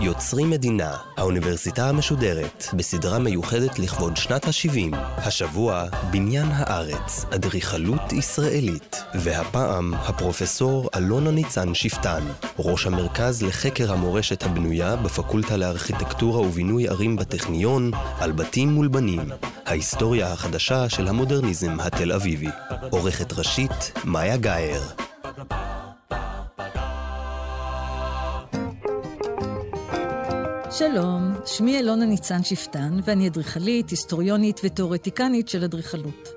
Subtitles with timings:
[0.00, 4.96] יוצרים מדינה, האוניברסיטה המשודרת, בסדרה מיוחדת לכבוד שנת ה-70.
[4.96, 9.04] השבוע, בניין הארץ, אדריכלות ישראלית.
[9.14, 12.24] והפעם, הפרופסור אלונה ניצן שפטן,
[12.58, 19.20] ראש המרכז לחקר המורשת הבנויה בפקולטה לארכיטקטורה ובינוי ערים בטכניון, על בתים מול בנים.
[19.66, 22.48] ההיסטוריה החדשה של המודרניזם התל אביבי.
[22.94, 24.82] עורכת ראשית, מאיה גאייר.
[30.70, 36.28] שלום, שמי אלונה ניצן שפטן, ואני אדריכלית, היסטוריונית ותאורטיקנית של אדריכלות.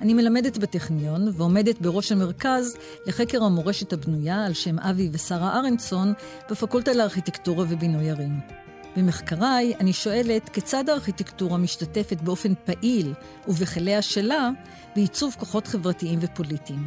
[0.00, 6.12] אני מלמדת בטכניון ועומדת בראש המרכז לחקר המורשת הבנויה על שם אבי ושרה ארנסון
[6.50, 8.67] בפקולטה לארכיטקטורה ובינוי ערים.
[8.96, 13.14] במחקריי אני שואלת כיצד הארכיטקטורה משתתפת באופן פעיל
[13.48, 14.50] ובכליה שלה
[14.96, 16.86] בעיצוב כוחות חברתיים ופוליטיים.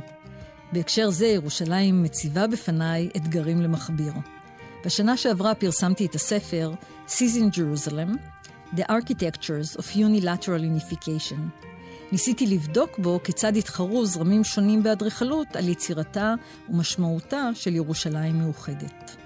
[0.71, 4.13] בהקשר זה ירושלים מציבה בפניי אתגרים למכביר.
[4.85, 6.71] בשנה שעברה פרסמתי את הספר
[7.07, 8.17] Seas in Jerusalem,
[8.75, 11.67] The Architectures of Unilateral Unification.
[12.11, 16.33] ניסיתי לבדוק בו כיצד התחרו זרמים שונים באדריכלות על יצירתה
[16.69, 19.20] ומשמעותה של ירושלים מאוחדת.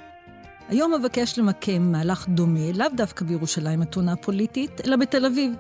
[0.70, 5.54] היום אבקש למקם מהלך דומה, לאו דווקא בירושלים אתונה הפוליטית, אלא בתל אביב,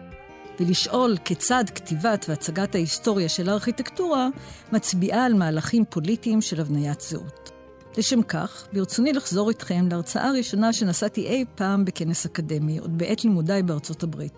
[0.59, 4.27] ולשאול כיצד כתיבת והצגת ההיסטוריה של הארכיטקטורה
[4.71, 7.51] מצביעה על מהלכים פוליטיים של הבניית זהות.
[7.97, 13.63] לשם כך, ברצוני לחזור איתכם להרצאה הראשונה שנשאתי אי פעם בכנס אקדמי, עוד בעת לימודיי
[13.63, 14.33] בארצות הברית.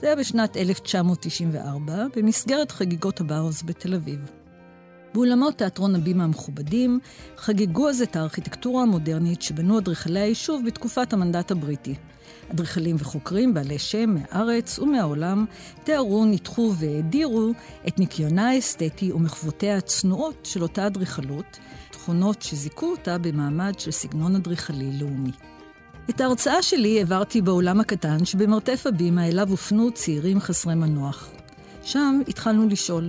[0.00, 4.37] זה היה בשנת 1994, במסגרת חגיגות הבאוז בתל אביב.
[5.14, 7.00] באולמות תיאטרון הבימה המכובדים
[7.36, 11.94] חגגו אז את הארכיטקטורה המודרנית שבנו אדריכלי היישוב בתקופת המנדט הבריטי.
[12.52, 15.44] אדריכלים וחוקרים בעלי שם מהארץ ומהעולם
[15.84, 17.50] תיארו, ניתחו והאדירו
[17.88, 21.58] את ניקיונה האסתטי ומחוותיה הצנועות של אותה אדריכלות,
[21.90, 25.32] תכונות שזיכו אותה במעמד של סגנון אדריכלי לאומי.
[26.10, 31.30] את ההרצאה שלי העברתי באולם הקטן שבמרתף הבימה אליו הופנו צעירים חסרי מנוח.
[31.82, 33.08] שם התחלנו לשאול,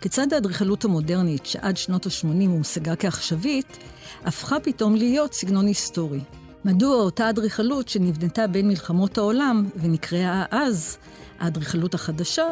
[0.00, 3.78] כיצד האדריכלות המודרנית, שעד שנות ה-80 הומשגה כעכשווית,
[4.24, 6.20] הפכה פתאום להיות סגנון היסטורי?
[6.64, 10.96] מדוע אותה אדריכלות שנבנתה בין מלחמות העולם ונקראה אז
[11.40, 12.46] האדריכלות החדשה,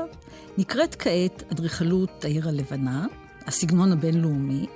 [0.58, 3.06] נקראת כעת אדריכלות העיר הלבנה,
[3.46, 4.66] הסגנון הבינלאומי,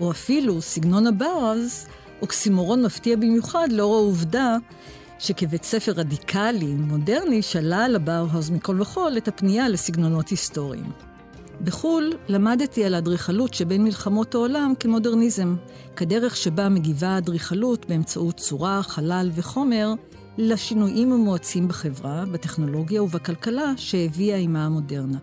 [0.00, 1.86] או אפילו סגנון הבאוז,
[2.22, 4.56] אוקסימורון מפתיע במיוחד לאור העובדה
[5.18, 11.05] שכבית ספר רדיקלי, מודרני, שלל הבאוהאוז מכל וכול את הפנייה לסגנונות היסטוריים.
[11.64, 15.56] בחו"ל למדתי על האדריכלות שבין מלחמות העולם כמודרניזם,
[15.96, 19.92] כדרך שבה מגיבה האדריכלות באמצעות צורה, חלל וחומר
[20.38, 25.18] לשינויים המואצים בחברה, בטכנולוגיה ובכלכלה שהביאה עימה המודרנה.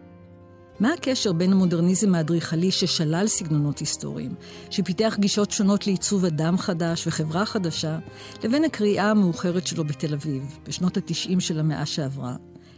[0.79, 4.35] מה הקשר בין המודרניזם האדריכלי ששלל סגנונות היסטוריים,
[4.69, 7.99] שפיתח גישות שונות לעיצוב אדם חדש וחברה חדשה,
[8.43, 12.35] לבין הקריאה המאוחרת שלו בתל אביב, בשנות התשעים של המאה שעברה,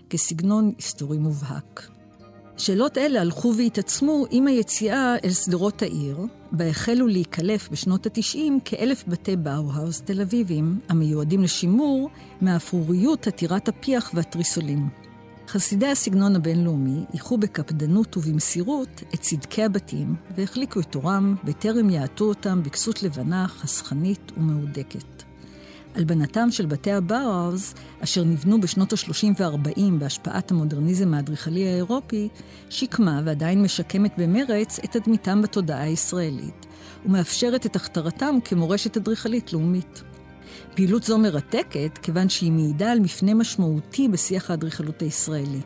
[0.10, 1.95] כסגנון היסטורי מובהק?
[2.58, 6.18] שאלות אלה הלכו והתעצמו עם היציאה אל שדרות העיר,
[6.52, 12.10] בה החלו להיקלף בשנות התשעים כאלף בתי באו-האוס תל אביבים, המיועדים לשימור
[12.42, 14.90] מהאפרוריות עתירת הפיח והתריסולים.
[15.48, 22.64] חסידי הסגנון הבינלאומי איחו בקפדנות ובמסירות את צדקי הבתים והחליקו את תורם בטרם יעטו אותם
[22.64, 25.24] בכסות לבנה חסכנית ומהודקת.
[25.96, 32.30] הלבנתם של בתי הבאוז, אשר נבנו בשנות ה-30 וה-40 בהשפעת המודרניזם האדריכלי האירופי,
[32.70, 36.66] שיקמה ועדיין משקמת במרץ את תדמיתם בתודעה הישראלית,
[37.06, 40.04] ומאפשרת את הכתרתם כמורשת אדריכלית לאומית.
[40.76, 45.62] פעילות זו מרתקת, כיוון שהיא מעידה על מפנה משמעותי בשיח האדריכלות הישראלי.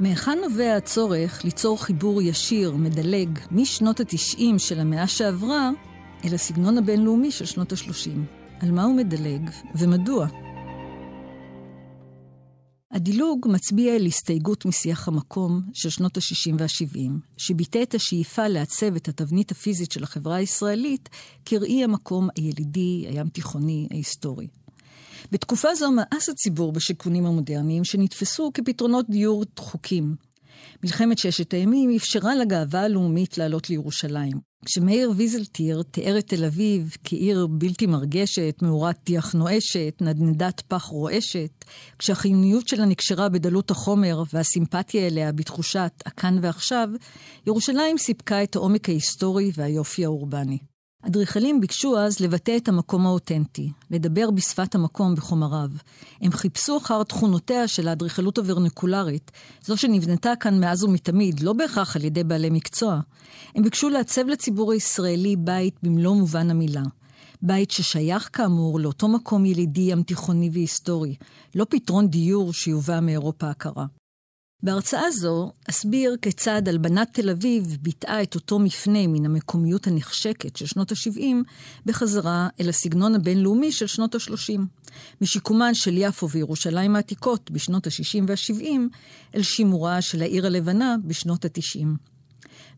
[0.00, 5.70] מהיכן נובע הצורך ליצור חיבור ישיר, מדלג, משנות ה-90 של המאה שעברה,
[6.24, 8.37] אל הסגנון הבינלאומי של שנות ה-30?
[8.60, 10.26] על מה הוא מדלג ומדוע?
[12.90, 19.08] הדילוג מצביע על הסתייגות משיח המקום של שנות ה-60 וה-70, שביטא את השאיפה לעצב את
[19.08, 21.08] התבנית הפיזית של החברה הישראלית
[21.44, 24.48] כראי המקום הילידי, הים תיכוני, ההיסטורי.
[25.32, 30.14] בתקופה זו מאס הציבור בשיכונים המודרניים שנתפסו כפתרונות דיור דחוקים.
[30.84, 34.47] מלחמת ששת הימים אפשרה לגאווה הלאומית לעלות לירושלים.
[34.64, 41.64] כשמאיר ויזלטיר תיאר את תל אביב כעיר בלתי מרגשת, מאורת טיח נואשת, נדנדת פח רועשת,
[41.98, 46.88] כשהחיוניות שלה נקשרה בדלות החומר והסימפתיה אליה בתחושת הכאן ועכשיו,
[47.46, 50.58] ירושלים סיפקה את העומק ההיסטורי והיופי האורבני.
[51.02, 55.70] אדריכלים ביקשו אז לבטא את המקום האותנטי, לדבר בשפת המקום בחומריו.
[56.20, 59.30] הם חיפשו אחר תכונותיה של האדריכלות הוורניקולרית,
[59.62, 63.00] זו שנבנתה כאן מאז ומתמיד, לא בהכרח על ידי בעלי מקצוע.
[63.54, 66.82] הם ביקשו לעצב לציבור הישראלי בית במלוא מובן המילה.
[67.42, 71.14] בית ששייך כאמור לאותו מקום ילידי ים תיכוני והיסטורי,
[71.54, 73.97] לא פתרון דיור שיובא מאירופה הקרה.
[74.62, 80.66] בהרצאה זו אסביר כיצד הלבנת תל אביב ביטאה את אותו מפנה מן המקומיות הנחשקת של
[80.66, 81.22] שנות ה-70
[81.86, 84.60] בחזרה אל הסגנון הבינלאומי של שנות ה-30.
[85.20, 88.64] משיקומן של יפו וירושלים העתיקות בשנות ה-60 וה-70
[89.34, 91.86] אל שימורה של העיר הלבנה בשנות ה-90.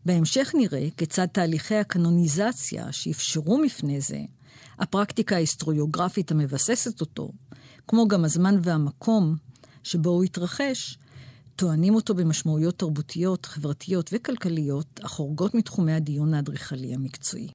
[0.05, 4.19] בהמשך נראה כיצד תהליכי הקנוניזציה שאפשרו מפנה זה,
[4.79, 7.31] הפרקטיקה ההיסטוריוגרפית המבססת אותו,
[7.87, 9.35] כמו גם הזמן והמקום
[9.83, 10.97] שבו הוא התרחש,
[11.61, 17.47] טוענים אותו במשמעויות תרבותיות, חברתיות וכלכליות החורגות מתחומי הדיון האדריכלי המקצועי.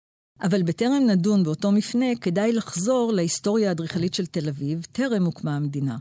[0.43, 5.97] אבל בטרם נדון באותו מפנה, כדאי לחזור להיסטוריה האדריכלית של תל אביב, טרם הוקמה המדינה.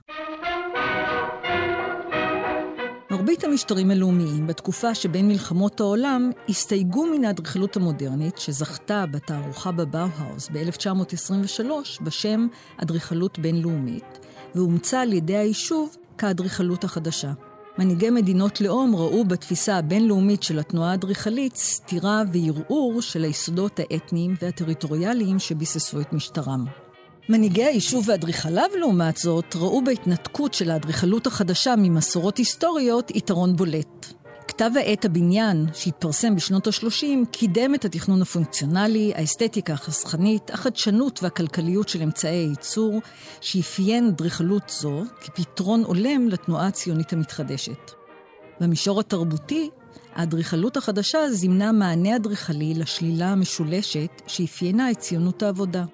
[3.12, 12.04] מרבית המשטרים הלאומיים בתקופה שבין מלחמות העולם הסתייגו מן האדריכלות המודרנית שזכתה בתערוכה בבאו-האוס ב-1923
[12.04, 12.48] בשם
[12.78, 14.20] אדריכלות בינלאומית,
[14.56, 17.34] ואומצה על ידי היישוב כאדריכלות החדשה.
[17.78, 25.40] מנהיגי מדינות לאום ראו בתפיסה הבינלאומית של התנועה האדריכלית סתירה וערעור של היסודות האתניים והטריטוריאליים
[25.40, 26.66] שביססו את משטרם.
[27.30, 34.14] מנהיגי היישוב ואדריכליו, לעומת זאת, ראו בהתנתקות של האדריכלות החדשה ממסורות היסטוריות יתרון בולט.
[34.58, 42.02] כתב העת הבניין, שהתפרסם בשנות ה-30, קידם את התכנון הפונקציונלי, האסתטיקה החסכנית, החדשנות והכלכליות של
[42.02, 43.02] אמצעי הייצור,
[43.42, 47.92] שאפיין אדריכלות זו כפתרון הולם לתנועה הציונית המתחדשת.
[48.60, 49.70] במישור התרבותי,
[50.14, 55.86] האדריכלות החדשה זימנה מענה אדריכלי לשלילה המשולשת שאפיינה את ציונות העבודה.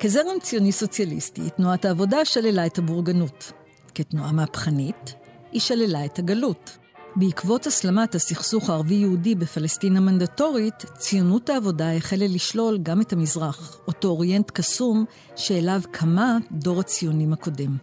[0.00, 3.52] כזרם ציוני סוציאליסטי, תנועת העבודה שללה את הבורגנות.
[3.94, 5.14] כתנועה מהפכנית,
[5.52, 6.79] היא שללה את הגלות.
[7.16, 14.50] בעקבות הסלמת הסכסוך הערבי-יהודי בפלסטין המנדטורית, ציונות העבודה החלה לשלול גם את המזרח, אותו אוריינט
[14.50, 15.04] קסום
[15.36, 17.76] שאליו קמה דור הציונים הקודם.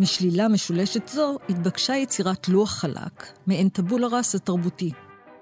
[0.00, 4.92] משלילה משולשת זו התבקשה יצירת לוח חלק, מעין טבולה ראס התרבותי,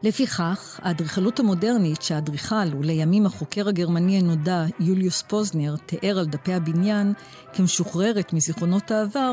[0.02, 7.12] לפיכך, האדריכלות המודרנית שהאדריכל ולימים החוקר הגרמני הנודע יוליוס פוזנר תיאר על דפי הבניין
[7.52, 9.32] כמשוחררת מזיכרונות העבר,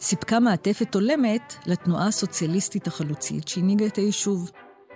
[0.00, 4.50] סיפקה מעטפת הולמת לתנועה הסוציאליסטית החלוצית שהנהיגה את היישוב.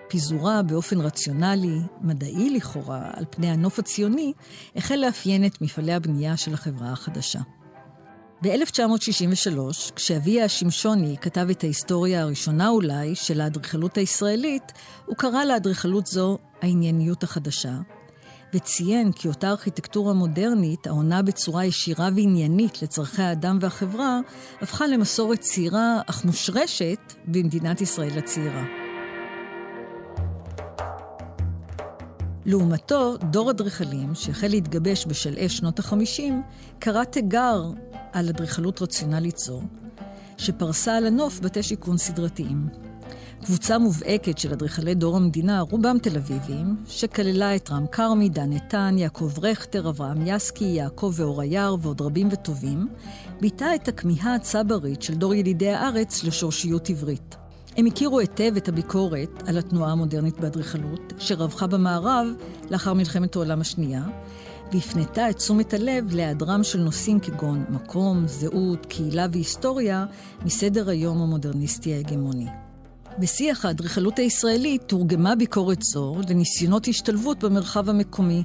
[0.09, 4.33] פיזורה באופן רציונלי, מדעי לכאורה, על פני הנוף הציוני,
[4.77, 7.41] החל לאפיין את מפעלי הבנייה של החברה החדשה.
[8.43, 14.73] ב-1963, כשאביה השמשוני כתב את ההיסטוריה הראשונה אולי של האדריכלות הישראלית,
[15.07, 17.73] הוא קרא לאדריכלות זו הענייניות החדשה,
[18.55, 24.21] וציין כי אותה ארכיטקטורה מודרנית, העונה בצורה ישירה ועניינית לצורכי האדם והחברה,
[24.61, 28.80] הפכה למסורת צעירה אך מושרשת במדינת ישראל הצעירה.
[32.47, 36.33] לעומתו, דור אדריכלים, שהחל להתגבש בשלהי שנות ה-50,
[36.79, 37.63] קרא תיגר
[38.13, 39.61] על אדריכלות רציונלית זו,
[40.37, 42.69] שפרסה על הנוף בתי שיכון סדרתיים.
[43.45, 48.95] קבוצה מובהקת של אדריכלי דור המדינה, רובם תל אביבים, שכללה את רם כרמי, דן איתן,
[48.99, 51.43] יעקב רכטר, אברהם יסקי, יעקב ואור
[51.81, 52.89] ועוד רבים וטובים,
[53.41, 57.40] ביטאה את הכמיהה הצברית של דור ילידי הארץ לשורשיות עברית.
[57.81, 62.27] הם הכירו היטב את הביקורת על התנועה המודרנית באדריכלות, שרווחה במערב
[62.71, 64.02] לאחר מלחמת העולם השנייה,
[64.73, 70.07] והפנתה את תשומת הלב להיעדרם של נושאים כגון מקום, זהות, קהילה והיסטוריה
[70.45, 72.70] מסדר היום המודרניסטי ההגמוני.
[73.19, 78.43] בשיח האדריכלות הישראלית תורגמה ביקורת זו לניסיונות השתלבות במרחב המקומי,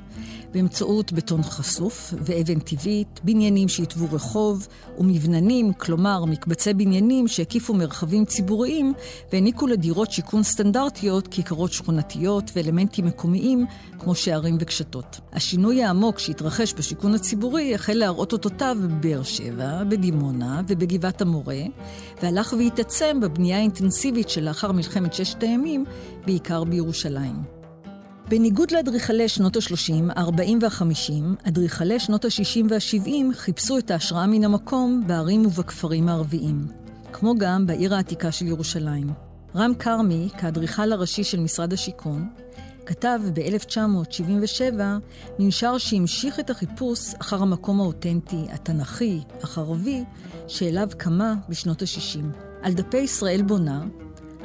[0.53, 4.67] באמצעות בטון חשוף ואבן טבעית, בניינים שהתוו רחוב,
[4.97, 8.93] ומבננים, כלומר מקבצי בניינים שהקיפו מרחבים ציבוריים
[9.31, 13.65] והעניקו לדירות שיכון סטנדרטיות, כיכרות שכונתיות ואלמנטים מקומיים,
[13.99, 15.19] כמו שערים וקשתות.
[15.33, 21.59] השינוי העמוק שהתרחש בשיכון הציבורי החל להראות אותותיו בבאר שבע, בדימונה ובגבעת המורה,
[22.23, 25.85] והלך והתעצם בבנייה האינטנסיבית שלאחר מלחמת ששת הימים,
[26.25, 27.43] בעיקר בירושלים.
[28.29, 35.03] בניגוד לאדריכלי שנות ה-30, ה-40 וה-50, אדריכלי שנות ה-60 וה-70 חיפשו את ההשראה מן המקום
[35.07, 36.67] בערים ובכפרים הערביים,
[37.13, 39.13] כמו גם בעיר העתיקה של ירושלים.
[39.55, 42.29] רם כרמי, כאדריכל הראשי של משרד השיכון,
[42.85, 44.81] כתב ב-1977
[45.39, 50.03] מנשר שהמשיך את החיפוש אחר המקום האותנטי, התנ"כי, החרבי,
[50.47, 52.21] שאליו קמה בשנות ה-60.
[52.61, 53.83] על דפי ישראל בונה,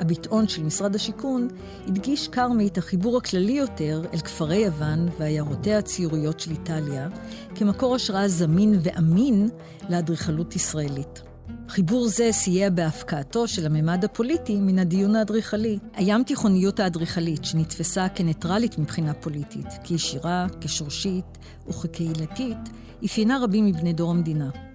[0.01, 1.49] הביטאון של משרד השיכון,
[1.87, 7.09] הדגיש כרמי את החיבור הכללי יותר אל כפרי יוון ועיירותיה הציוריות של איטליה,
[7.55, 9.49] כמקור השראה זמין ואמין
[9.89, 11.23] לאדריכלות ישראלית.
[11.69, 15.79] חיבור זה סייע בהפקעתו של הממד הפוליטי מן הדיון האדריכלי.
[15.95, 21.39] הים תיכוניות האדריכלית, שנתפסה כניטרלית מבחינה פוליטית, כישירה, כשורשית
[21.69, 22.59] וכקהילתית,
[23.05, 24.70] אפיינה רבים מבני דור המדינה.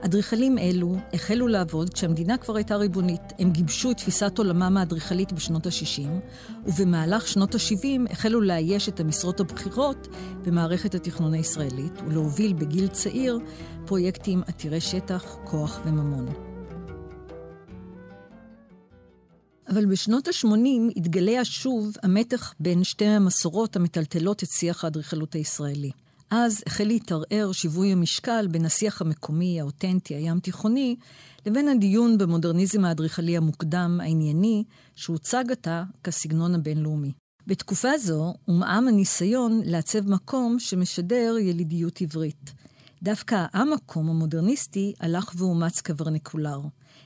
[0.00, 3.22] אדריכלים אלו החלו לעבוד כשהמדינה כבר הייתה ריבונית.
[3.38, 6.08] הם גיבשו את תפיסת עולמם האדריכלית בשנות ה-60,
[6.66, 10.08] ובמהלך שנות ה-70 החלו לאייש את המשרות הבכירות
[10.42, 13.38] במערכת התכנון הישראלית, ולהוביל בגיל צעיר
[13.86, 16.26] פרויקטים עתירי שטח, כוח וממון.
[19.68, 25.90] אבל בשנות ה-80 התגלה שוב המתח בין שתי המסורות המטלטלות את שיח האדריכלות הישראלי.
[26.30, 30.96] אז החל להתערער שיווי המשקל בין השיח המקומי, האותנטי, הים תיכוני,
[31.46, 37.12] לבין הדיון במודרניזם האדריכלי המוקדם, הענייני, שהוצג עתה כסגנון הבינלאומי.
[37.46, 42.52] בתקופה זו הומעם הניסיון לעצב מקום שמשדר ילידיות עברית.
[43.02, 46.60] דווקא המקום המודרניסטי הלך ואומץ כברניקולר.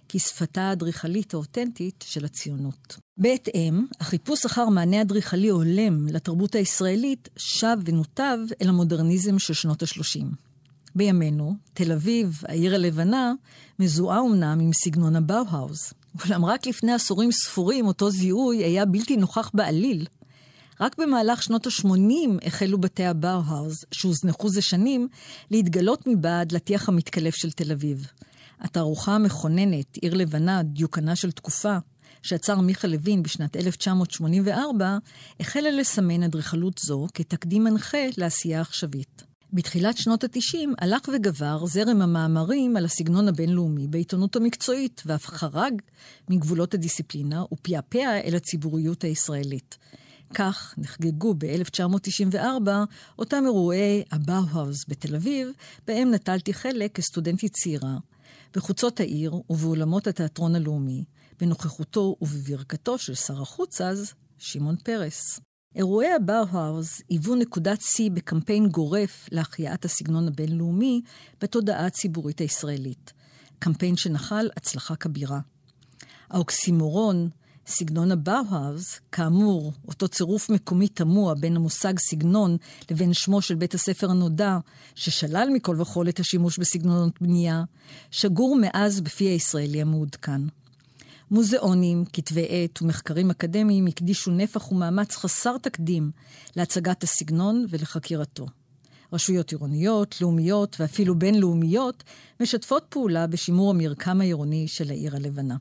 [0.09, 2.97] כשפתה האדריכלית האותנטית של הציונות.
[3.19, 10.25] בהתאם, החיפוש אחר מענה אדריכלי הולם לתרבות הישראלית שב ונותב אל המודרניזם של שנות ה-30.
[10.95, 13.33] בימינו, תל אביב, העיר הלבנה,
[13.79, 15.93] מזוהה אמנם עם סגנון הבאו-האוז.
[16.25, 20.07] אולם רק לפני עשורים ספורים אותו זיהוי היה בלתי נוכח בעליל.
[20.81, 25.09] רק במהלך שנות ה-80 החלו בתי הבאו-האוז, שהוזנחו זה שנים,
[25.51, 28.07] להתגלות מבעד לטיח המתקלף של תל אביב.
[28.63, 31.77] התערוכה המכוננת, עיר לבנה, דיוקנה של תקופה,
[32.23, 34.99] שעצר מיכה לוין בשנת 1984,
[35.41, 39.23] החלה לסמן אדריכלות זו כתקדים מנחה לעשייה עכשווית.
[39.53, 45.83] בתחילת שנות ה-90 הלך וגבר זרם המאמרים על הסגנון הבינלאומי בעיתונות המקצועית, ואף חרג
[46.29, 49.79] מגבולות הדיסציפלינה ופעפע אל הציבוריות הישראלית.
[50.35, 52.69] כך נחגגו ב-1994
[53.19, 55.49] אותם אירועי הבאו-האוז בתל אביב,
[55.87, 57.97] בהם נטלתי חלק כסטודנטית צעירה,
[58.57, 61.05] בחוצות העיר ובאולמות התיאטרון הלאומי,
[61.41, 65.41] בנוכחותו ובברכתו של שר החוץ אז, שמעון פרס.
[65.75, 71.03] אירועי הבאו-האוז היוו נקודת שיא בקמפיין גורף להחייאת הסגנון הבינלאומי
[71.41, 73.13] בתודעה הציבורית הישראלית.
[73.59, 75.41] קמפיין שנחל הצלחה כבירה.
[76.31, 77.29] האוקסימורון,
[77.67, 82.57] סגנון הבאוהאוז, כאמור, אותו צירוף מקומי תמוה בין המושג סגנון
[82.91, 84.59] לבין שמו של בית הספר הנודע,
[84.95, 87.65] ששלל מכל וכול את השימוש בסגנונות בנייה,
[88.11, 90.41] שגור מאז בפי הישראלי המעודכן.
[91.31, 96.11] מוזיאונים, כתבי עת ומחקרים אקדמיים הקדישו נפח ומאמץ חסר תקדים
[96.57, 98.47] להצגת הסגנון ולחקירתו.
[99.13, 102.05] רשויות עירוניות, לאומיות ואפילו בינלאומיות
[102.41, 105.57] משתפות פעולה בשימור המרקם העירוני של העיר הלבנה.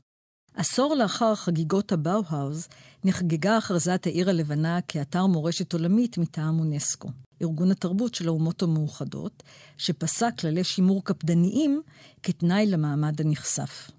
[0.54, 2.68] עשור לאחר חגיגות הבאו-האוז
[3.04, 7.08] נחגגה הכרזת העיר הלבנה כאתר מורשת עולמית מטעם אונסקו,
[7.42, 9.42] ארגון התרבות של האומות המאוחדות,
[9.78, 11.82] שפסק כללי שימור קפדניים
[12.22, 13.90] כתנאי למעמד הנכסף.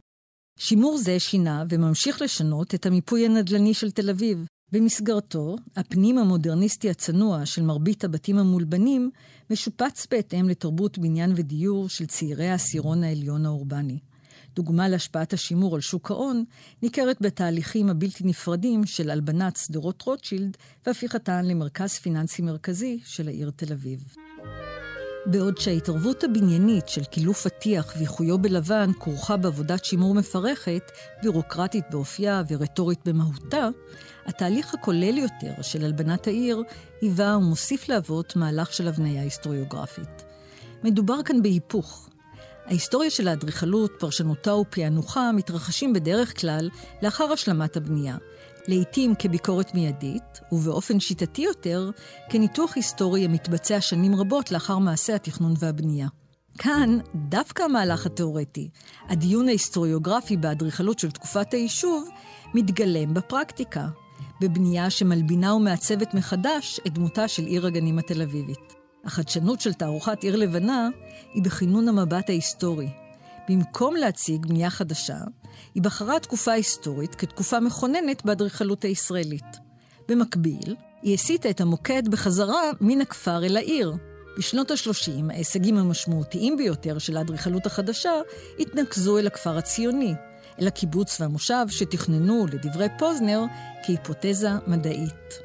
[0.60, 4.46] שימור זה שינה וממשיך לשנות את המיפוי הנדל"ני של תל אביב.
[4.72, 9.12] במסגרתו, הפנים המודרניסטי הצנוע של מרבית הבתים המולבנים
[9.50, 14.00] משופץ בהתאם לתרבות בניין ודיור של צעירי העשירון העליון האורבני.
[14.56, 16.44] דוגמה להשפעת השימור על שוק ההון,
[16.82, 23.74] ניכרת בתהליכים הבלתי נפרדים של הלבנת שדרות רוטשילד והפיכתן למרכז פיננסי מרכזי של העיר תל
[23.74, 24.16] אביב.
[25.26, 30.92] בעוד שההתערבות הבניינית של קילוף הטיח ואיחויו בלבן כרוכה בעבודת שימור מפרכת,
[31.22, 33.68] בירוקרטית באופייה ורטורית במהותה,
[34.26, 36.64] התהליך הכולל יותר של הלבנת העיר
[37.02, 40.24] היווה ומוסיף להוות מהלך של הבניה היסטוריוגרפית.
[40.84, 42.10] מדובר כאן בהיפוך,
[42.66, 46.70] ההיסטוריה של האדריכלות, פרשנותה ופענוחה מתרחשים בדרך כלל
[47.02, 48.18] לאחר השלמת הבנייה,
[48.68, 51.90] לעתים כביקורת מיידית, ובאופן שיטתי יותר,
[52.30, 56.08] כניתוח היסטורי המתבצע שנים רבות לאחר מעשה התכנון והבנייה.
[56.58, 58.70] כאן, דווקא המהלך התאורטי,
[59.10, 62.10] הדיון ההיסטוריוגרפי באדריכלות של תקופת היישוב,
[62.54, 63.88] מתגלם בפרקטיקה,
[64.42, 68.83] בבנייה שמלבינה ומעצבת מחדש את דמותה של עיר הגנים התל אביבית.
[69.04, 70.90] החדשנות של תערוכת עיר לבנה
[71.34, 72.90] היא בכינון המבט ההיסטורי.
[73.50, 75.18] במקום להציג בנייה חדשה,
[75.76, 79.58] היא בחרה תקופה היסטורית כתקופה מכוננת באדריכלות הישראלית.
[80.10, 83.94] במקביל, היא הסיטה את המוקד בחזרה מן הכפר אל העיר.
[84.38, 88.12] בשנות ה-30, ההישגים המשמעותיים ביותר של האדריכלות החדשה
[88.60, 90.14] התנקזו אל הכפר הציוני,
[90.62, 93.46] אל הקיבוץ והמושב שתכננו, לדברי פוזנר,
[93.86, 95.43] כהיפותזה מדעית.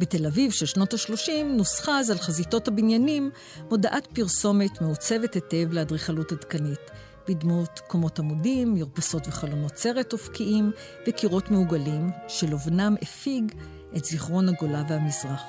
[0.00, 3.30] בתל אביב של שנות ה-30 נוסחה אז על חזיתות הבניינים
[3.70, 6.90] מודעת פרסומת מעוצבת היטב לאדריכלות עדכנית,
[7.28, 10.72] בדמות קומות עמודים, מרפסות וחלונות סרט אופקיים
[11.08, 13.52] וקירות מעוגלים, שלובנם הפיג
[13.96, 15.42] את זיכרון הגולה והמזרח.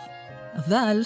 [0.55, 1.01] אבל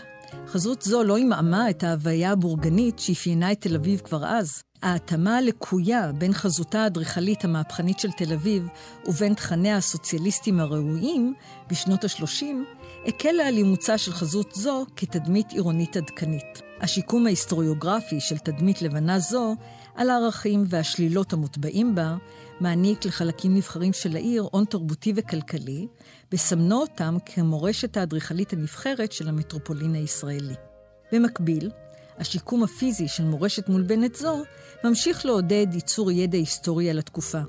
[0.47, 4.63] חזות זו לא עמעמה את ההוויה הבורגנית שאפיינה את תל אביב כבר אז.
[4.81, 8.67] ההתאמה הלקויה בין חזותה האדריכלית המהפכנית של תל אביב
[9.05, 11.33] ובין תכניה הסוציאליסטיים הראויים
[11.69, 12.45] בשנות ה-30
[13.07, 16.61] הקלה על אימוצה של חזות זו כתדמית עירונית עדכנית.
[16.81, 19.55] השיקום ההיסטוריוגרפי של תדמית לבנה זו
[19.95, 22.15] על הערכים והשלילות המוטבעים בה,
[22.59, 25.87] מעניק לחלקים נבחרים של העיר הון תרבותי וכלכלי,
[26.31, 30.55] וסמנו אותם כמורשת האדריכלית הנבחרת של המטרופולין הישראלי.
[31.11, 31.71] במקביל,
[32.17, 34.43] השיקום הפיזי של מורשת מולבנת זו
[34.83, 37.41] ממשיך לעודד ייצור ידע היסטורי על התקופה.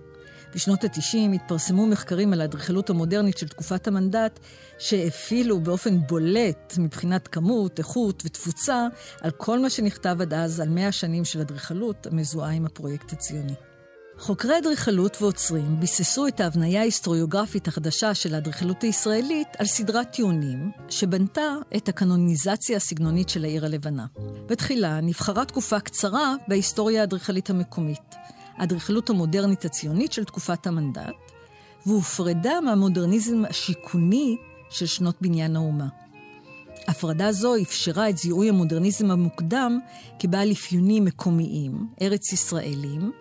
[0.57, 4.41] בשנות ה-90 התפרסמו מחקרים על האדריכלות המודרנית של תקופת המנדט,
[4.79, 8.87] שהפעילו באופן בולט מבחינת כמות, איכות ותפוצה
[9.21, 13.55] על כל מה שנכתב עד אז על מאה שנים של אדריכלות המזוהה עם הפרויקט הציוני.
[14.19, 21.55] חוקרי אדריכלות ועוצרים ביססו את ההבניה ההיסטוריוגרפית החדשה של האדריכלות הישראלית על סדרת טיעונים, שבנתה
[21.77, 24.07] את הקנוניזציה הסגנונית של העיר הלבנה.
[24.47, 28.15] בתחילה נבחרה תקופה קצרה בהיסטוריה האדריכלית המקומית,
[28.57, 31.15] האדריכלות המודרנית הציונית של תקופת המנדט,
[31.87, 34.37] והופרדה מהמודרניזם השיכוני
[34.71, 35.89] של שנות בניין האומה.
[36.89, 39.79] הפרדה זו אפשרה את זיהוי המודרניזם המוקדם
[40.19, 43.13] כבעל אפיונים מקומיים, ארץ ישראלים,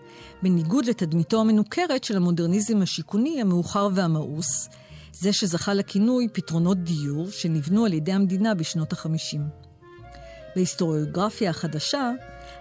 [0.44, 4.70] בניגוד לתדמיתו המנוכרת של המודרניזם השיכוני המאוחר והמאוס,
[5.12, 9.40] זה שזכה לכינוי פתרונות דיור שנבנו על ידי המדינה בשנות ה-50.
[10.56, 12.12] בהיסטוריוגרפיה החדשה,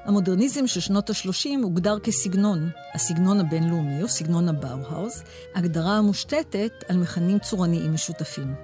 [0.04, 5.23] המודרניזם של שנות ה-30 הוגדר כסגנון, הסגנון הבינלאומי או סגנון הבאו-האוס,
[5.54, 8.54] הגדרה המושתתת על מכנים צורניים משותפים.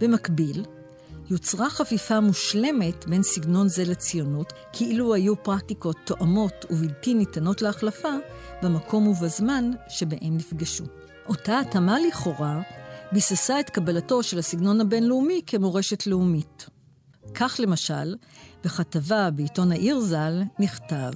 [0.00, 0.64] במקביל,
[1.30, 8.12] יוצרה חפיפה מושלמת בין סגנון זה לציונות, כאילו היו פרקטיקות תואמות ובלתי ניתנות להחלפה
[8.62, 10.84] במקום ובזמן שבהם נפגשו.
[11.28, 12.60] אותה התאמה לכאורה
[13.12, 16.66] ביססה את קבלתו של הסגנון הבינלאומי כמורשת לאומית.
[17.34, 18.16] כך למשל,
[18.64, 21.12] בכתבה בעיתון העיר ז"ל נכתב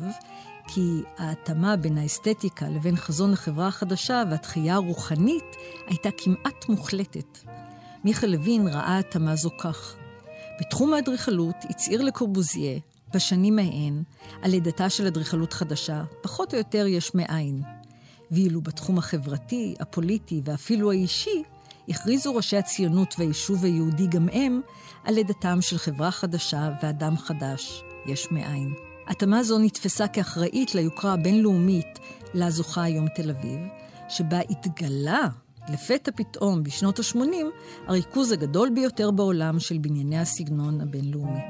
[0.67, 5.57] כי ההתאמה בין האסתטיקה לבין חזון החברה החדשה והתחייה הרוחנית
[5.87, 7.39] הייתה כמעט מוחלטת.
[8.05, 9.97] מיכה לוין ראה התאמה זו כך:
[10.61, 12.79] בתחום האדריכלות הצהיר לקורבוזיה,
[13.15, 14.03] בשנים ההן,
[14.43, 17.63] על לידתה של אדריכלות חדשה, פחות או יותר יש מאין.
[18.31, 21.43] ואילו בתחום החברתי, הפוליטי ואפילו האישי,
[21.89, 24.61] הכריזו ראשי הציונות והיישוב היהודי גם הם
[25.05, 28.75] על לידתם של חברה חדשה ואדם חדש, יש מאין.
[29.07, 31.99] התאמה זו נתפסה כאחראית ליוקרה הבינלאומית
[32.35, 33.61] לה זוכה היום תל אביב,
[34.09, 35.29] שבה התגלה
[35.69, 37.19] לפתע פתאום, בשנות ה-80,
[37.87, 41.41] הריכוז הגדול ביותר בעולם של בנייני הסגנון הבינלאומי.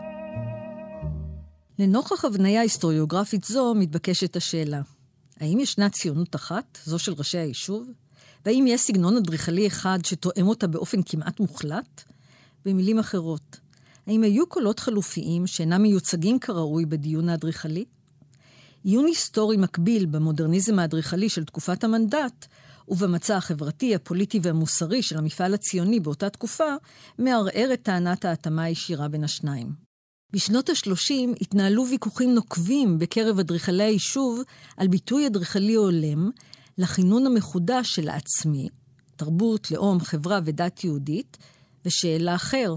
[1.78, 4.80] לנוכח הבניה היסטוריוגרפית זו מתבקשת השאלה,
[5.40, 7.86] האם ישנה ציונות אחת, זו של ראשי היישוב?
[8.46, 12.02] והאם יש סגנון אדריכלי אחד שתואם אותה באופן כמעט מוחלט?
[12.64, 13.60] במילים אחרות,
[14.06, 17.84] האם היו קולות חלופיים שאינם מיוצגים כראוי בדיון האדריכלי?
[18.84, 22.46] עיון היסטורי מקביל במודרניזם האדריכלי של תקופת המנדט
[22.88, 26.74] ובמצע החברתי, הפוליטי והמוסרי של המפעל הציוני באותה תקופה,
[27.18, 29.72] מערער את טענת ההתאמה הישירה בין השניים.
[30.32, 34.42] בשנות ה-30 התנהלו ויכוחים נוקבים בקרב אדריכלי היישוב
[34.76, 36.30] על ביטוי אדריכלי הולם
[36.78, 38.68] לכינון המחודש של העצמי,
[39.16, 41.36] תרבות, לאום, חברה ודת יהודית,
[41.84, 42.74] ושאלה אחר,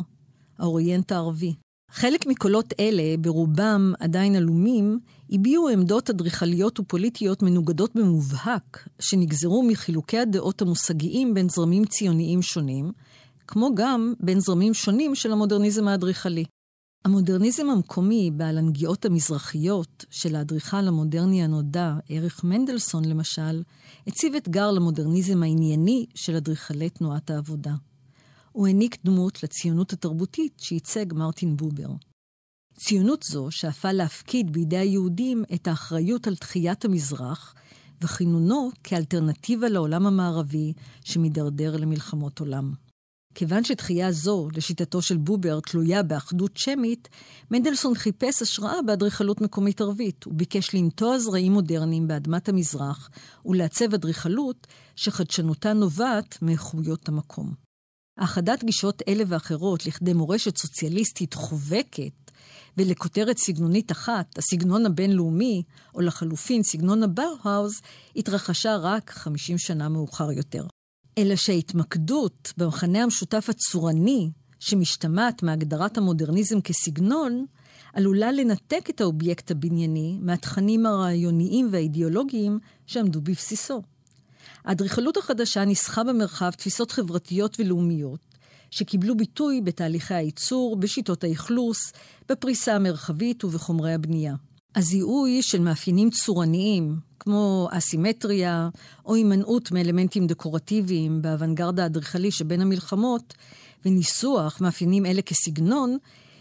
[0.59, 1.53] האוריינט הערבי.
[1.91, 10.61] חלק מקולות אלה, ברובם עדיין עלומים, הביעו עמדות אדריכליות ופוליטיות מנוגדות במובהק, שנגזרו מחילוקי הדעות
[10.61, 12.91] המושגיים בין זרמים ציוניים שונים,
[13.47, 16.45] כמו גם בין זרמים שונים של המודרניזם האדריכלי.
[17.05, 23.63] המודרניזם המקומי, בעל הנגיעות המזרחיות של האדריכל המודרני הנודע, ערך מנדלסון למשל,
[24.07, 27.73] הציב אתגר למודרניזם הענייני של אדריכלי תנועת העבודה.
[28.51, 31.89] הוא העניק דמות לציונות התרבותית שייצג מרטין בובר.
[32.73, 37.53] ציונות זו שאפה להפקיד בידי היהודים את האחריות על תחיית המזרח
[38.01, 42.73] וכינונו כאלטרנטיבה לעולם המערבי שמידרדר למלחמות עולם.
[43.37, 47.09] כיוון שתחייה זו, לשיטתו של בובר, תלויה באחדות שמית,
[47.51, 50.27] מנדלסון חיפש השראה באדריכלות מקומית ערבית.
[50.27, 53.09] וביקש לנטוע זרעים מודרניים באדמת המזרח
[53.45, 57.53] ולעצב אדריכלות שחדשנותה נובעת מאיכויות המקום.
[58.17, 62.31] האחדת גישות אלה ואחרות לכדי מורשת סוציאליסטית חובקת
[62.77, 65.63] ולכותרת סגנונית אחת, הסגנון הבינלאומי,
[65.95, 67.81] או לחלופין סגנון הבאו-האוז,
[68.15, 70.63] התרחשה רק 50 שנה מאוחר יותר.
[71.17, 77.45] אלא שההתמקדות במכנה המשותף הצורני, שמשתמעת מהגדרת המודרניזם כסגנון,
[77.93, 83.81] עלולה לנתק את האובייקט הבנייני מהתכנים הרעיוניים והאידיאולוגיים שעמדו בבסיסו.
[84.65, 88.19] האדריכלות החדשה ניסחה במרחב תפיסות חברתיות ולאומיות,
[88.71, 91.93] שקיבלו ביטוי בתהליכי הייצור, בשיטות האכלוס,
[92.29, 94.35] בפריסה המרחבית ובחומרי הבנייה.
[94.75, 98.69] הזיהוי של מאפיינים צורניים, כמו אסימטריה
[99.05, 103.33] או הימנעות מאלמנטים דקורטיביים באוונגרד האדריכלי שבין המלחמות,
[103.85, 105.97] וניסוח מאפיינים אלה כסגנון,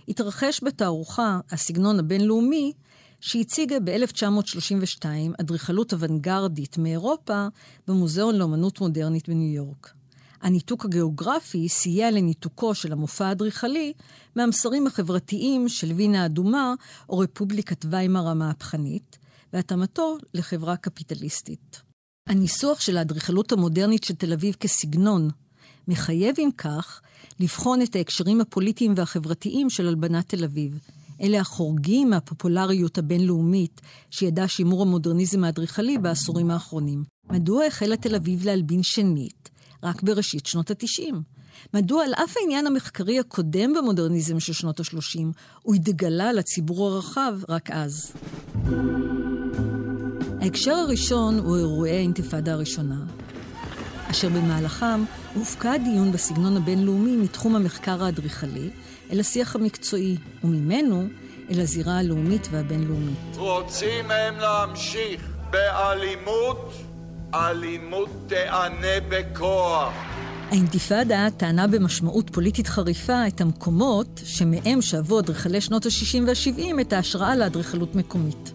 [0.08, 2.72] התרחש בתערוכה "הסגנון הבינלאומי",
[3.20, 5.04] שהציגה ב-1932
[5.40, 7.46] אדריכלות אוונגרדית מאירופה
[7.88, 9.95] במוזיאון לאמנות מודרנית בניו יורק.
[10.46, 13.92] הניתוק הגיאוגרפי סייע לניתוקו של המופע האדריכלי
[14.37, 16.74] מהמסרים החברתיים של וינה האדומה
[17.09, 19.18] או רפובליקת ויימאר המהפכנית,
[19.52, 21.82] והתאמתו לחברה קפיטליסטית.
[22.28, 25.28] הניסוח של האדריכלות המודרנית של תל אביב כסגנון
[25.88, 27.00] מחייב, אם כך,
[27.40, 30.78] לבחון את ההקשרים הפוליטיים והחברתיים של הלבנת תל אביב.
[31.20, 33.80] אלה החורגים מהפופולריות הבינלאומית
[34.11, 37.04] שידע שימור המודרניזם האדריכלי בעשורים האחרונים.
[37.30, 39.56] מדוע החלה תל אביב להלבין שנית
[39.87, 41.14] רק בראשית שנות ה-90?
[41.75, 45.20] מדוע על אף העניין המחקרי הקודם במודרניזם של שנות ה-30,
[45.62, 48.12] הוא התגלה לציבור הרחב רק אז?
[50.40, 53.05] ההקשר הראשון הוא אירועי האינתיפאדה הראשונה,
[54.11, 58.70] אשר במהלכם הופקע דיון בסגנון הבינלאומי מתחום המחקר האדריכלי
[59.12, 61.09] אל השיח המקצועי, וממנו
[61.51, 63.37] אל הזירה הלאומית והבינלאומית.
[63.37, 66.72] רוצים הם להמשיך באלימות,
[67.37, 69.92] אלימות תיענה בכוח.
[70.51, 77.37] האינתיפאדה טענה במשמעות פוליטית חריפה את המקומות שמהם שאבו אדריכלי שנות ה-60 וה-70 את ההשראה
[77.37, 78.53] לאדריכלות מקומית.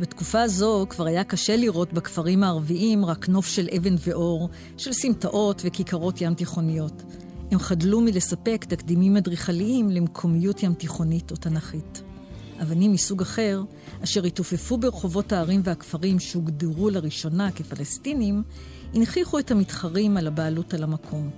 [0.00, 5.62] בתקופה זו כבר היה קשה לראות בכפרים הערביים רק נוף של אבן ואור, של סמטאות
[5.64, 7.02] וכיכרות ים תיכוניות.
[7.50, 12.02] הם חדלו מלספק תקדימים אדריכליים למקומיות ים תיכונית או תנכית.
[12.62, 13.62] אבנים מסוג אחר,
[14.04, 18.42] אשר התעופפו ברחובות הערים והכפרים שהוגדרו לראשונה כפלסטינים,
[18.94, 21.30] הנכיחו את המתחרים על הבעלות על המקום.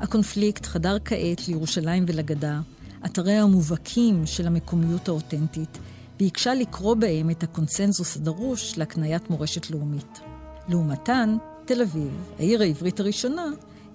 [0.00, 2.60] הקונפליקט חדר כעת לירושלים ולגדה,
[3.04, 5.78] אתריה המובהקים של המקומיות האותנטית,
[6.18, 10.20] ביקשה לקרוא בהם את הקונסנזוס הדרוש להקניית מורשת לאומית.
[10.68, 13.46] לעומתן, תל אביב, העיר העברית הראשונה,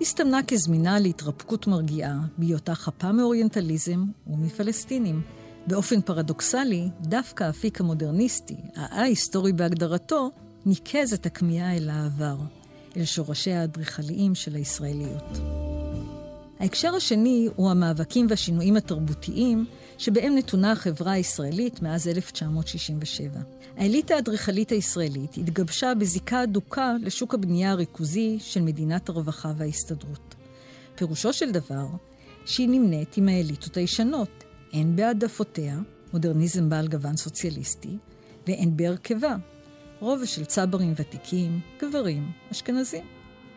[0.02, 5.22] הסתמנה כזמינה להתרפקות מרגיעה, בהיותה חפה מאוריינטליזם ומפלסטינים.
[5.68, 10.32] באופן פרדוקסלי, דווקא האפיק המודרניסטי, הא-היסטורי בהגדרתו,
[10.66, 12.36] ניקז את הכמיהה אל העבר,
[12.98, 15.40] אל שורשיה האדריכליים של הישראליות.
[16.60, 19.66] ההקשר השני הוא המאבקים והשינויים התרבותיים
[19.98, 23.40] שבהם נתונה החברה הישראלית מאז 1967.
[23.78, 30.36] האליטה האדריכלית הישראלית התגבשה בזיקה הדוקה לשוק הבנייה הריכוזי של מדינת הרווחה וההסתדרות.
[30.96, 31.86] פירושו של דבר
[32.46, 35.80] שהיא נמנית עם האליטות הישנות, הן בהעדפותיה,
[36.14, 37.98] מודרניזם בעל גוון סוציאליסטי,
[38.48, 39.36] והן בהרכבה,
[40.00, 43.06] רובע של צברים ותיקים, גברים, אשכנזים.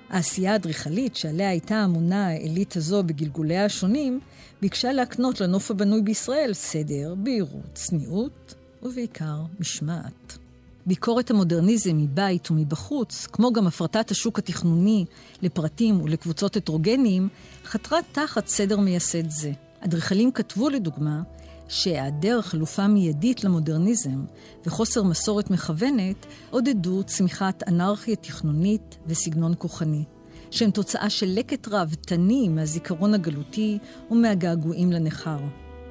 [0.08, 4.20] העשייה האדריכלית שעליה הייתה אמונה האליטה זו בגלגוליה השונים,
[4.62, 10.38] ביקשה להקנות לנוף הבנוי בישראל סדר, בהירות, צניעות ובעיקר משמעת.
[10.86, 15.04] ביקורת המודרניזם מבית ומבחוץ, כמו גם הפרטת השוק התכנוני
[15.42, 17.28] לפרטים ולקבוצות הטרוגניים,
[17.64, 19.52] חתרה תחת סדר מייסד זה.
[19.86, 21.22] אדריכלים כתבו לדוגמה
[21.68, 24.24] שהיעדר חלופה מיידית למודרניזם
[24.66, 30.04] וחוסר מסורת מכוונת עודדו צמיחת אנרכיה תכנונית וסגנון כוחני,
[30.50, 33.78] שהם תוצאה של לקט ראוותני מהזיכרון הגלותי
[34.10, 35.38] ומהגעגועים לנכר.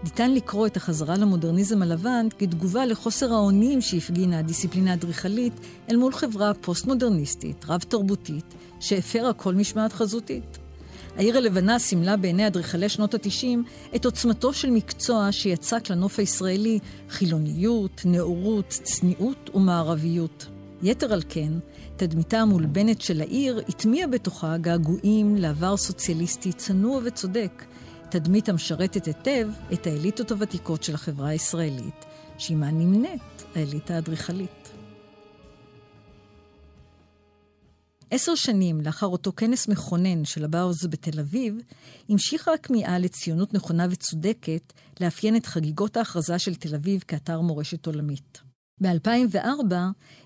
[0.04, 5.54] ניתן לקרוא את החזרה למודרניזם הלבן כתגובה לחוסר האונים שהפגינה הדיסציפלינה האדריכלית
[5.92, 10.65] אל מול חברה פוסט-מודרניסטית, רב-תרבותית, שהפרה כל משמעת חזותית.
[11.18, 18.02] העיר הלבנה סימלה בעיני אדריכלי שנות ה-90 את עוצמתו של מקצוע שיצק לנוף הישראלי חילוניות,
[18.06, 20.46] נאורות, צניעות ומערביות.
[20.84, 21.52] יתר על כן,
[21.96, 27.64] תדמיתה המולבנת של העיר הטמיעה בתוכה געגועים לעבר סוציאליסטי צנוע וצודק,
[28.10, 32.06] תדמית המשרתת היטב את האליטות הוותיקות של החברה הישראלית,
[32.38, 34.75] שעימה נמנית האליטה האדריכלית.
[38.12, 41.56] עשר שנים לאחר אותו כנס מכונן של הבאוז בתל אביב,
[42.10, 48.42] המשיכה הכמיהה לציונות נכונה וצודקת לאפיין את חגיגות ההכרזה של תל אביב כאתר מורשת עולמית.
[48.82, 49.74] ב-2004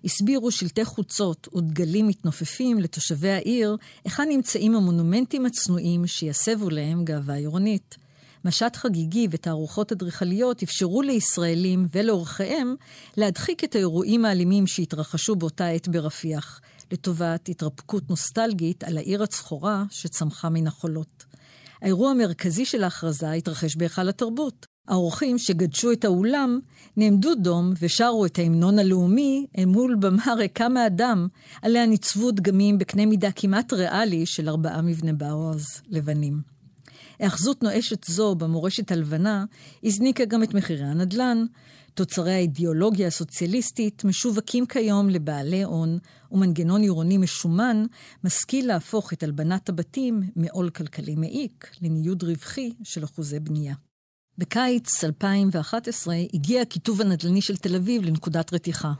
[0.04, 7.98] הסבירו שלטי חוצות ודגלים מתנופפים לתושבי העיר היכן נמצאים המונומנטים הצנועים שיסבו להם גאווה עירונית.
[8.46, 12.76] משט חגיגי ותערוכות אדריכליות אפשרו לישראלים ולאורחיהם
[13.18, 20.49] להדחיק את האירועים האלימים שהתרחשו באותה עת ברפיח, לטובת התרפקות נוסטלגית על העיר הצחורה שצמחה
[20.49, 21.25] מן החולות.
[21.82, 26.60] האירוע המרכזי של ההכרזה התרחש בהיכל התרבות, האורחים שגדשו את האולם
[26.97, 31.28] נעמדו דום ושרו את ההמנון הלאומי אל מול במה ריקה מאדם,
[31.62, 36.41] עליה ניצבו דגמים בקנה מידה כמעט ריאלי של ארבעה מבני באוז לבנים.
[37.19, 39.45] היאחזות נואשת זו במורשת הלבנה
[39.84, 41.45] הזניקה גם את מחירי הנדל"ן,
[41.93, 45.97] תוצרי האידיאולוגיה הסוציאליסטית משווקים כיום לבעלי הון,
[46.32, 47.86] ומנגנון עירוני משומן
[48.23, 53.73] משכיל להפוך את הלבנת הבתים מעול כלכלי מעיק לניוד רווחי של אחוזי בנייה.
[54.38, 58.93] בקיץ 2011 הגיע הכיתוב הנדל"ני של תל אביב לנקודת רתיחה.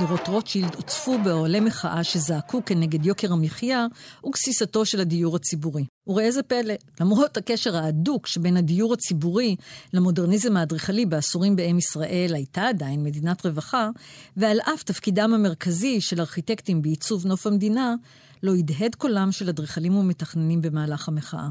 [0.00, 3.86] שדרות רוטשילד הוצפו באוהלי מחאה שזעקו כנגד יוקר המחיה
[4.26, 5.84] וגסיסתו של הדיור הציבורי.
[6.06, 9.56] וראה זה פלא, למרות הקשר ההדוק שבין הדיור הציבורי
[9.92, 13.90] למודרניזם האדריכלי בעשורים בעם ישראל הייתה עדיין מדינת רווחה,
[14.36, 17.94] ועל אף תפקידם המרכזי של ארכיטקטים בעיצוב נוף המדינה,
[18.42, 21.48] לא הדהד קולם של אדריכלים ומתכננים במהלך המחאה.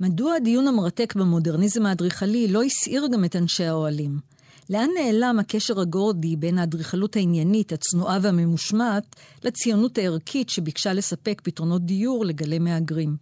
[0.00, 4.29] מדוע הדיון המרתק במודרניזם האדריכלי לא הסעיר גם את אנשי האוהלים?
[4.70, 12.24] לאן נעלם הקשר הגורדי בין האדריכלות העניינית, הצנועה והממושמעת, לציונות הערכית שביקשה לספק פתרונות דיור
[12.24, 13.16] לגלי מהגרים?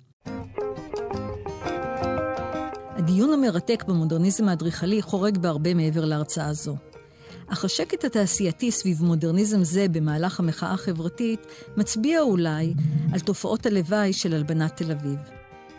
[2.97, 6.77] הדיון המרתק במודרניזם האדריכלי חורג בהרבה מעבר להרצאה זו.
[7.47, 11.41] אך השקט התעשייתי סביב מודרניזם זה במהלך המחאה החברתית
[11.77, 12.75] מצביע אולי
[13.13, 15.19] על תופעות הלוואי של הלבנת תל אביב.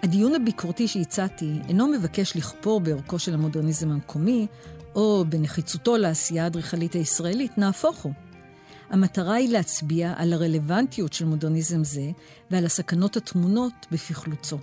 [0.04, 4.48] הדיון הביקורתי שהצעתי אינו מבקש לכפור בערכו של המודרניזם המקומי,
[5.00, 8.14] או בנחיצותו לעשייה האדריכלית הישראלית, נהפוך הוא.
[8.90, 12.12] המטרה היא להצביע על הרלוונטיות של מודרניזם זה
[12.52, 14.58] ועל הסכנות הטמונות בפכלוצו.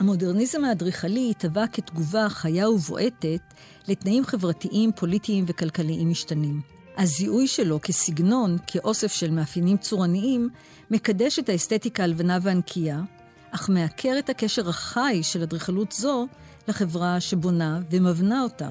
[0.00, 3.40] המודרניזם האדריכלי התהווה כתגובה חיה ובועטת
[3.88, 6.60] לתנאים חברתיים, פוליטיים וכלכליים משתנים.
[6.98, 10.48] הזיהוי שלו כסגנון, כאוסף של מאפיינים צורניים,
[10.90, 13.02] מקדש את האסתטיקה הלבנה והנקייה,
[13.50, 16.26] אך מעקר את הקשר החי של אדריכלות זו
[16.68, 18.70] לחברה שבונה ומבנה אותה.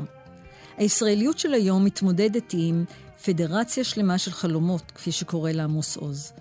[0.80, 2.86] הישראליות של היום מתמודדת עם
[3.26, 6.34] פדרציה שלמה של חלומות, כפי שקורא לעמוס עוז.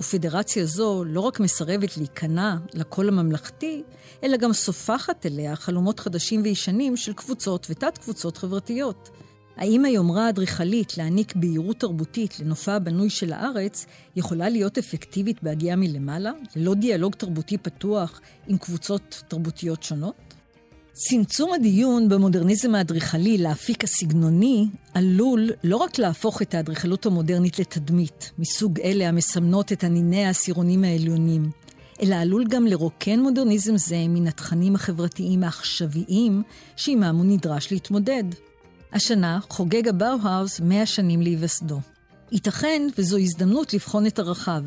[0.00, 3.82] ופדרציה זו לא רק מסרבת להיכנע לקול הממלכתי,
[4.24, 9.10] אלא גם סופחת אליה חלומות חדשים וישנים של קבוצות ותת-קבוצות חברתיות.
[9.56, 16.32] האם היומרה האדריכלית להעניק בהירות תרבותית לנופה הבנוי של הארץ יכולה להיות אפקטיבית בהגיעה מלמעלה,
[16.56, 20.27] ללא דיאלוג תרבותי פתוח עם קבוצות תרבותיות שונות?
[21.00, 28.80] צמצום הדיון במודרניזם האדריכלי לאפיק הסגנוני עלול לא רק להפוך את האדריכלות המודרנית לתדמית, מסוג
[28.80, 31.50] אלה המסמנות את הניני העשירונים העליונים,
[32.02, 36.42] אלא עלול גם לרוקן מודרניזם זה מן התכנים החברתיים העכשוויים
[36.76, 38.24] שעימם הוא נדרש להתמודד.
[38.92, 41.80] השנה חוגג הבאו-האוס 100 שנים להיווסדו.
[42.32, 44.62] ייתכן וזו הזדמנות לבחון את הרחב,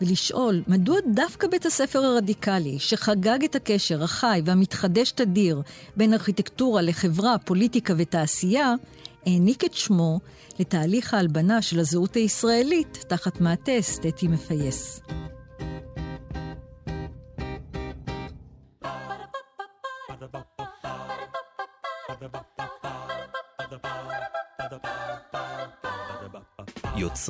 [0.00, 5.62] ולשאול מדוע דווקא בית הספר הרדיקלי, שחגג את הקשר החי והמתחדש תדיר
[5.96, 8.74] בין ארכיטקטורה לחברה, פוליטיקה ותעשייה,
[9.26, 10.20] העניק את שמו
[10.58, 15.00] לתהליך ההלבנה של הזהות הישראלית תחת מעטה אסתטי מפייס.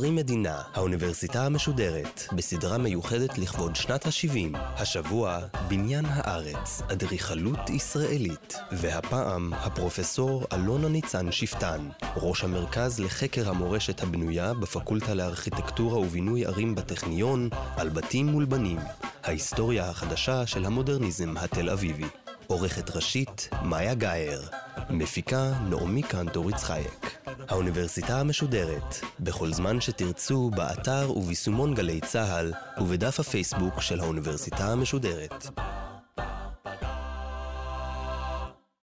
[0.00, 4.58] יוצרים מדינה, האוניברסיטה המשודרת, בסדרה מיוחדת לכבוד שנת ה-70.
[4.58, 8.56] השבוע, בניין הארץ, אדריכלות ישראלית.
[8.72, 17.48] והפעם, הפרופסור אלונה ניצן שפטן, ראש המרכז לחקר המורשת הבנויה בפקולטה לארכיטקטורה ובינוי ערים בטכניון,
[17.76, 18.78] על בתים מול בנים.
[19.24, 22.06] ההיסטוריה החדשה של המודרניזם התל אביבי.
[22.46, 24.48] עורכת ראשית, מאיה גאייר.
[24.90, 27.19] מפיקה, נעמי קנטור יצחייק.
[27.48, 35.50] האוניברסיטה המשודרת, בכל זמן שתרצו, באתר וביישומון גלי צה"ל, ובדף הפייסבוק של האוניברסיטה המשודרת.